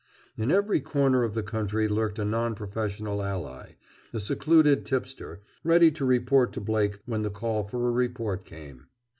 [0.35, 3.73] In every corner of the country lurked a non professional ally,
[4.11, 8.87] a secluded tipster, ready to report to Blake when the call for a report came.